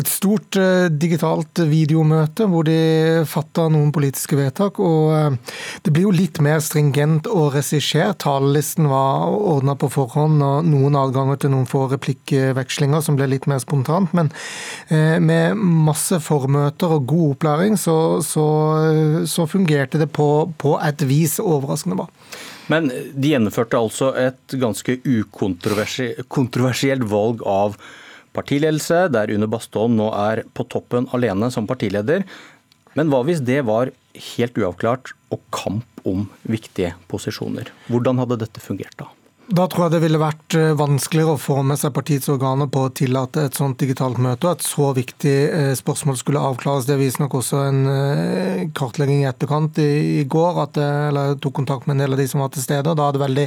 et 0.00 0.08
stort 0.08 0.56
eh, 0.56 0.86
digitalt 0.88 1.60
videomøte 1.68 2.46
hvor 2.48 2.64
de 2.64 2.78
fatta 3.28 3.66
noen 3.72 3.92
politiske 3.92 4.38
vedtak. 4.38 4.80
Og 4.80 5.36
det 5.84 5.92
blir 5.92 6.06
jo 6.06 6.14
litt 6.16 6.40
mer 6.44 6.62
stringent 6.64 7.28
og 7.28 7.52
regissert. 7.58 8.22
Talelisten 8.24 8.88
var 8.88 9.28
ordna 9.36 9.76
på 9.76 9.92
forhånd, 9.92 10.40
og 10.40 10.72
noen 10.72 10.96
adganger 10.96 11.42
til 11.42 11.52
noen 11.52 11.68
få 11.68 11.84
replikkvekslinger 11.92 13.04
som 13.04 13.20
ble 13.20 13.28
litt 13.34 13.48
mer 13.50 13.60
spontant. 13.60 14.12
Men 14.16 14.32
med 15.20 15.60
masse 15.60 16.16
formøter 16.24 16.96
og 16.96 17.08
god 17.12 17.36
opplæring 17.36 17.76
så, 17.80 17.96
så, 18.24 18.46
så 19.28 19.48
fungerte 19.50 20.00
det 20.00 20.08
på, 20.16 20.28
på 20.56 20.76
et 20.80 21.04
vis 21.08 21.36
overraskende 21.42 22.00
bra. 22.00 22.08
Men 22.72 22.90
de 22.90 23.30
gjennomførte 23.30 23.78
altså 23.78 24.10
et 24.18 24.56
ganske 24.58 24.98
ukontroversielt 25.06 27.06
valg 27.10 27.44
av 27.46 27.76
partiledelse, 28.36 29.06
der 29.14 29.32
Une 29.32 29.48
Bastholm 29.50 29.96
nå 29.96 30.10
er 30.12 30.42
på 30.56 30.66
toppen 30.72 31.08
alene 31.16 31.50
som 31.54 31.68
partileder. 31.68 32.26
Men 32.96 33.12
hva 33.12 33.22
hvis 33.28 33.42
det 33.44 33.62
var 33.68 33.92
helt 34.32 34.58
uavklart 34.58 35.12
og 35.34 35.42
kamp 35.54 36.06
om 36.08 36.26
viktige 36.48 36.94
posisjoner? 37.10 37.70
Hvordan 37.92 38.22
hadde 38.22 38.40
dette 38.44 38.62
fungert 38.64 38.96
da? 39.00 39.10
Da 39.46 39.68
tror 39.70 39.84
jeg 39.84 39.92
det 39.94 40.00
ville 40.02 40.18
vært 40.18 40.54
eh, 40.58 40.72
vanskeligere 40.74 41.36
å 41.36 41.38
få 41.38 41.60
med 41.62 41.78
seg 41.78 41.92
partiets 41.94 42.26
organer 42.32 42.66
på 42.72 42.80
å 42.82 42.90
tillate 42.90 43.44
et 43.46 43.54
sånt 43.54 43.78
digitalt 43.78 44.18
møte, 44.18 44.48
og 44.48 44.56
et 44.56 44.66
så 44.66 44.88
viktig 44.96 45.34
eh, 45.44 45.68
spørsmål 45.78 46.18
skulle 46.18 46.42
avklares. 46.42 46.88
Det 46.88 46.96
viser 46.98 47.22
nok 47.22 47.36
også 47.38 47.60
en 47.68 47.78
eh, 47.92 48.64
kartlegging 48.74 49.22
i 49.22 49.28
etterkant 49.30 49.78
i 49.78 50.24
går, 50.26 50.58
at, 50.64 50.80
jeg 50.80 51.38
tok 51.44 51.54
kontakt 51.60 51.86
med 51.86 51.94
en 51.94 52.02
del 52.02 52.16
av 52.16 52.22
de 52.22 52.26
som 52.32 52.42
var 52.42 52.50
til 52.56 52.66
stede. 52.66 52.90
og 52.90 52.98
Da 52.98 53.06
er 53.06 53.14
det 53.14 53.22
veldig 53.22 53.46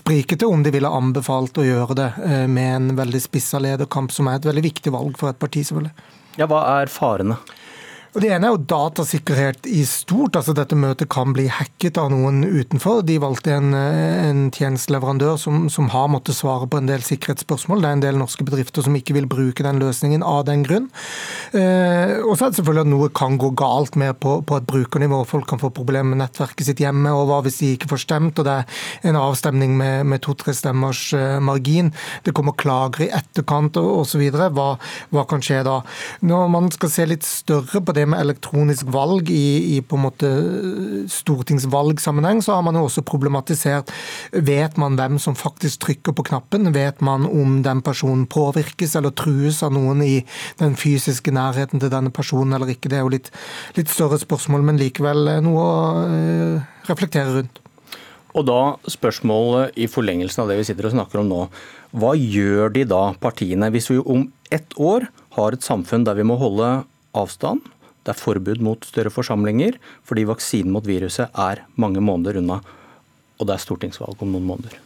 sprikete 0.00 0.50
om 0.50 0.66
de 0.66 0.74
ville 0.74 0.90
anbefalt 0.90 1.62
å 1.62 1.68
gjøre 1.68 1.98
det 2.00 2.10
med 2.50 2.72
en 2.72 2.90
veldig 2.98 3.22
spissa 3.22 3.62
lederkamp, 3.62 4.10
som 4.10 4.26
er 4.26 4.40
et 4.40 4.50
veldig 4.50 4.66
viktig 4.66 4.94
valg 4.94 5.14
for 5.22 5.30
et 5.30 5.38
parti, 5.38 5.62
selvfølgelig. 5.68 5.94
Ja, 6.40 6.50
Hva 6.50 6.64
er 6.80 6.90
farene? 6.90 7.38
Og 8.14 8.22
Det 8.24 8.30
ene 8.32 8.48
er 8.48 8.54
jo 8.54 8.64
datasikkerhet 8.70 9.66
i 9.68 9.82
stort. 9.84 10.36
altså 10.38 10.54
Dette 10.56 10.76
møtet 10.78 11.10
kan 11.12 11.34
bli 11.36 11.44
hacket 11.52 11.98
av 12.00 12.08
noen 12.12 12.40
utenfor. 12.46 13.02
De 13.04 13.18
valgte 13.20 13.52
en, 13.52 13.74
en 13.76 14.46
tjenesteleverandør 14.54 15.36
som, 15.40 15.66
som, 15.68 15.90
har 15.92 16.08
måttet 16.08 16.38
svare 16.38 16.68
på 16.70 16.80
en 16.80 16.88
del 16.88 17.04
sikkerhetsspørsmål. 17.04 17.82
Det 17.84 17.90
er 17.90 17.98
en 17.98 18.04
del 18.06 18.20
norske 18.20 18.46
bedrifter 18.48 18.86
som 18.86 18.96
ikke 18.96 19.16
vil 19.18 19.28
bruke 19.28 19.64
den 19.66 19.80
løsningen 19.82 20.24
av 20.24 20.46
den 20.48 20.64
grunn. 20.64 20.88
Eh, 21.52 22.16
og 22.24 22.32
så 22.38 22.48
er 22.48 22.54
det 22.54 22.60
selvfølgelig 22.60 22.86
at 22.86 22.92
noe 22.94 23.10
kan 23.20 23.36
gå 23.40 23.52
galt 23.58 23.98
med 24.00 24.16
på, 24.24 24.38
på, 24.48 24.56
et 24.56 24.68
brukernivå. 24.68 25.20
Folk 25.28 25.48
kan 25.52 25.60
få 25.60 25.70
problemer 25.74 26.14
med 26.14 26.22
nettverket 26.22 26.70
sitt 26.70 26.80
hjemme, 26.80 27.12
og 27.12 27.28
hva 27.28 27.42
hvis 27.44 27.60
de 27.60 27.74
ikke 27.76 27.90
får 27.92 28.04
stemt, 28.06 28.40
og 28.40 28.48
det 28.48 28.56
er 28.62 29.12
en 29.12 29.20
avstemning 29.20 29.76
med, 29.76 30.08
med 30.08 30.24
to-tre 30.24 30.56
stemmers 30.56 31.04
eh, 31.16 31.36
margin. 31.44 31.92
Det 32.24 32.32
kommer 32.36 32.56
klager 32.56 33.04
i 33.04 33.12
etterkant 33.20 33.76
og 33.80 34.02
osv. 34.06 34.24
Hva, 34.32 34.68
hva 35.12 35.28
kan 35.28 35.44
skje 35.44 35.60
da? 35.68 35.80
Når 36.24 36.50
man 36.56 36.72
skal 36.72 36.94
se 36.96 37.08
litt 37.12 37.28
større 37.28 37.84
på 37.84 37.94
det 37.94 37.97
med 38.06 38.20
elektronisk 38.20 38.88
valg 38.94 39.30
i, 39.32 39.76
i 39.76 39.80
på 39.82 39.98
en 39.98 40.04
måte 40.04 40.30
stortingsvalgsammenheng, 41.10 42.42
så 42.44 42.56
har 42.56 42.64
man 42.66 42.78
jo 42.78 42.86
også 42.86 43.04
problematisert 43.06 43.92
Vet 44.32 44.76
man 44.80 44.96
hvem 44.98 45.18
som 45.22 45.36
faktisk 45.38 45.82
trykker 45.86 46.14
på 46.14 46.26
knappen? 46.30 46.70
Vet 46.74 47.00
man 47.04 47.26
om 47.26 47.60
den 47.64 47.82
personen 47.82 48.26
påvirkes 48.30 48.96
eller 48.98 49.14
trues 49.16 49.62
av 49.66 49.72
noen 49.74 50.02
i 50.04 50.14
den 50.60 50.76
fysiske 50.78 51.32
nærheten 51.34 51.82
til 51.82 51.92
denne 51.92 52.12
personen 52.14 52.56
eller 52.56 52.74
ikke? 52.74 52.90
Det 52.92 53.00
er 53.00 53.06
jo 53.06 53.14
litt, 53.14 53.32
litt 53.78 53.92
større 53.92 54.20
spørsmål, 54.20 54.66
men 54.68 54.80
likevel 54.80 55.32
noe 55.44 55.64
å 55.64 55.78
eh, 56.04 56.68
reflektere 56.90 57.34
rundt. 57.40 57.62
Og 58.36 58.44
da 58.46 58.60
spørsmålet 58.90 59.78
i 59.80 59.88
forlengelsen 59.90 60.44
av 60.44 60.50
det 60.50 60.58
vi 60.60 60.66
sitter 60.68 60.88
og 60.88 60.94
snakker 60.94 61.22
om 61.22 61.30
nå. 61.30 61.40
Hva 61.96 62.12
gjør 62.14 62.74
de 62.74 62.84
da, 62.88 63.02
partiene, 63.20 63.70
hvis 63.72 63.88
vi 63.90 63.98
om 64.04 64.28
ett 64.54 64.76
år 64.76 65.08
har 65.38 65.56
et 65.56 65.64
samfunn 65.64 66.04
der 66.06 66.18
vi 66.18 66.26
må 66.28 66.36
holde 66.40 66.68
avstand, 67.16 67.64
det 68.04 68.14
er 68.14 68.18
forbud 68.18 68.62
mot 68.64 68.84
større 68.86 69.12
forsamlinger, 69.12 69.78
fordi 70.06 70.26
vaksinen 70.28 70.72
mot 70.74 70.86
viruset 70.86 71.34
er 71.34 71.64
mange 71.76 72.02
måneder 72.04 72.40
unna. 72.40 72.60
Og 73.38 73.46
det 73.46 73.54
er 73.54 73.64
stortingsvalg 73.64 74.22
om 74.24 74.32
noen 74.34 74.46
måneder. 74.48 74.78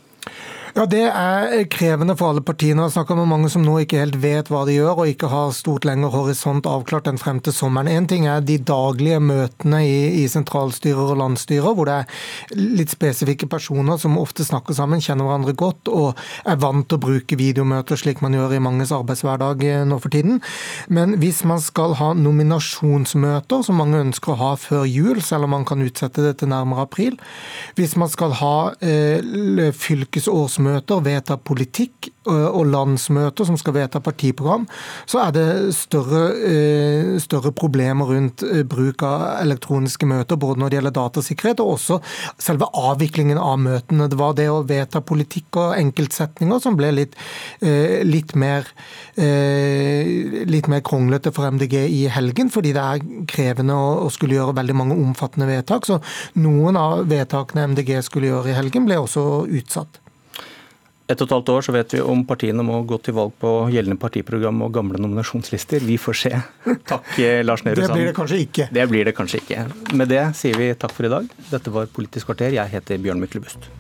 Ja, 0.73 0.87
Det 0.89 1.03
er 1.05 1.67
krevende 1.69 2.15
for 2.17 2.33
alle 2.33 2.41
partiene. 2.41 2.87
Jeg 2.87 2.95
snakka 2.95 3.13
med 3.19 3.29
mange 3.29 3.51
som 3.53 3.61
nå 3.61 3.75
ikke 3.83 3.99
helt 4.01 4.15
vet 4.23 4.49
hva 4.49 4.63
de 4.65 4.79
gjør, 4.79 5.03
og 5.03 5.11
ikke 5.11 5.29
har 5.29 5.51
stort 5.53 5.85
lenger 5.85 6.09
horisont 6.15 6.65
avklart 6.65 7.11
enn 7.11 7.19
frem 7.21 7.43
til 7.45 7.53
sommeren. 7.53 7.91
Én 7.93 8.07
ting 8.09 8.25
er 8.25 8.41
de 8.41 8.57
daglige 8.57 9.19
møtene 9.21 9.83
i, 9.85 10.23
i, 10.23 10.31
sentralstyrer 10.33 11.13
og 11.13 11.19
landsstyrer, 11.21 11.77
hvor 11.77 11.91
det 11.91 11.99
er 11.99 12.57
litt 12.57 12.89
spesifikke 12.89 13.51
personer 13.53 14.01
som 14.01 14.17
ofte 14.17 14.47
snakker 14.49 14.73
sammen, 14.73 15.03
kjenner 15.05 15.29
hverandre 15.29 15.53
godt 15.53 15.91
og 15.93 16.17
er 16.49 16.57
vant 16.65 16.89
til 16.89 16.97
å 16.97 17.05
bruke 17.05 17.37
videomøter 17.37 18.01
slik 18.01 18.25
man 18.25 18.33
gjør 18.39 18.57
i 18.57 18.63
manges 18.65 18.95
arbeidshverdag 18.97 19.67
eh, 19.69 19.85
nå 19.85 20.01
for 20.01 20.17
tiden. 20.17 20.41
Men 20.89 21.19
hvis 21.21 21.43
man 21.45 21.61
skal 21.61 21.99
ha 22.01 22.15
nominasjonsmøter, 22.17 23.61
som 23.69 23.77
mange 23.83 24.01
ønsker 24.07 24.33
å 24.33 24.41
ha 24.41 24.55
før 24.57 24.89
jul, 24.89 25.21
selv 25.21 25.51
om 25.51 25.53
man 25.59 25.69
kan 25.69 25.85
utsette 25.85 26.25
det 26.25 26.39
til 26.41 26.49
nærmere 26.55 26.89
april, 26.89 27.21
hvis 27.77 27.93
man 28.01 28.09
skal 28.09 28.41
ha 28.41 28.57
eh, 28.81 29.21
fylkesårsmøter 29.77 30.62
landsmøter 30.63 31.03
vedtar 31.05 31.41
politikk, 31.43 32.11
og 32.23 32.69
landsmøter 32.71 33.47
som 33.49 33.57
skal 33.59 33.75
vedta 33.75 33.99
partiprogram, 33.99 34.63
så 35.11 35.25
er 35.25 35.33
det 35.35 35.47
større, 35.75 36.21
større, 37.19 37.51
problemer 37.53 38.07
rundt 38.07 38.45
bruk 38.71 39.03
av 39.03 39.25
elektroniske 39.43 40.07
møter, 40.07 40.39
både 40.39 40.61
når 40.63 40.71
det 40.71 40.79
gjelder 40.79 40.95
datasikkerhet 41.01 41.63
og 41.65 41.73
også 41.75 41.99
selve 42.39 42.69
avviklingen 42.79 43.41
av 43.43 43.59
møtene. 43.65 44.07
Det 44.07 44.19
var 44.21 44.37
det 44.39 44.47
å 44.53 44.63
vedta 44.69 45.03
politikk 45.03 45.59
og 45.59 45.75
enkeltsetninger 45.81 46.63
som 46.63 46.79
ble 46.79 46.93
litt, 46.95 47.19
litt 48.07 48.37
mer 48.39 48.71
litt 49.19 50.71
mer 50.71 50.81
kronglete 50.87 51.33
for 51.35 51.51
MDG 51.51 51.75
i 51.83 52.05
helgen, 52.13 52.53
fordi 52.55 52.73
det 52.77 52.87
er 52.87 53.27
krevende 53.31 53.75
å 53.75 54.09
skulle 54.15 54.39
gjøre 54.39 54.57
veldig 54.61 54.79
mange 54.79 55.01
omfattende 55.01 55.51
vedtak. 55.51 55.91
Så 55.91 55.99
noen 56.39 56.79
av 56.79 57.03
vedtakene 57.11 57.67
MDG 57.75 57.99
skulle 58.07 58.31
gjøre 58.31 58.55
i 58.55 58.57
helgen, 58.61 58.87
ble 58.87 59.03
også 59.03 59.27
utsatt. 59.51 60.02
Ett 61.13 61.23
og 61.23 61.29
et 61.29 61.35
halvt 61.37 61.53
år 61.55 61.67
så 61.67 61.75
vet 61.77 61.95
vi 61.97 62.01
om 62.15 62.25
partiene 62.29 62.65
må 62.67 62.81
gå 62.89 62.99
til 63.05 63.17
valg 63.17 63.35
på 63.43 63.53
gjeldende 63.73 64.01
partiprogram 64.01 64.65
og 64.67 64.73
gamle 64.75 65.01
nominasjonslister. 65.03 65.85
Vi 65.87 65.99
får 66.01 66.19
se. 66.25 66.33
Takk, 66.93 67.13
eh, 67.19 67.43
Lars 67.45 67.65
Nehru 67.67 67.85
Sand. 67.85 67.93
Det 67.93 68.01
blir 68.01 68.11
det 68.11 68.17
kanskje 68.19 68.43
ikke. 68.47 68.71
Det 68.73 68.89
blir 68.91 69.11
det 69.11 69.17
kanskje 69.19 69.43
ikke. 69.45 69.69
Med 69.99 70.13
det 70.13 70.25
sier 70.39 70.59
vi 70.59 70.73
takk 70.75 70.97
for 70.97 71.09
i 71.09 71.13
dag. 71.13 71.31
Dette 71.53 71.75
var 71.75 71.93
Politisk 71.93 72.31
kvarter. 72.33 72.55
Jeg 72.57 72.73
heter 72.73 73.01
Bjørn 73.03 73.23
Myklebust. 73.23 73.71